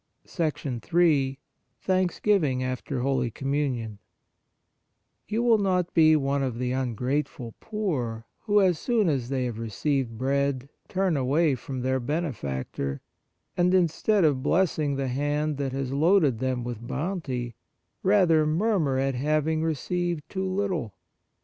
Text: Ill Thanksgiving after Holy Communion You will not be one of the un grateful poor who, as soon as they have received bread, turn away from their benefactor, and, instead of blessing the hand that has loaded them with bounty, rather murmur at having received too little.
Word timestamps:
Ill 0.39 1.37
Thanksgiving 1.79 2.63
after 2.63 3.01
Holy 3.01 3.29
Communion 3.29 3.99
You 5.27 5.43
will 5.43 5.59
not 5.59 5.93
be 5.93 6.15
one 6.15 6.41
of 6.41 6.57
the 6.57 6.73
un 6.73 6.95
grateful 6.95 7.53
poor 7.59 8.25
who, 8.45 8.61
as 8.61 8.79
soon 8.79 9.07
as 9.09 9.29
they 9.29 9.45
have 9.45 9.59
received 9.59 10.17
bread, 10.17 10.69
turn 10.87 11.15
away 11.15 11.53
from 11.53 11.81
their 11.81 11.99
benefactor, 11.99 13.01
and, 13.55 13.75
instead 13.75 14.23
of 14.23 14.41
blessing 14.41 14.95
the 14.95 15.07
hand 15.07 15.57
that 15.57 15.71
has 15.71 15.91
loaded 15.91 16.39
them 16.39 16.63
with 16.63 16.87
bounty, 16.87 17.53
rather 18.01 18.47
murmur 18.47 18.97
at 18.97 19.13
having 19.13 19.61
received 19.61 20.27
too 20.29 20.49
little. 20.49 20.95